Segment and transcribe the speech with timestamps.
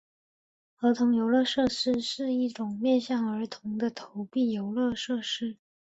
[0.79, 5.57] 儿童游乐设施是一种面向儿童的投币游乐设施。